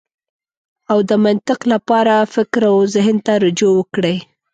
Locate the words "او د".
0.91-1.11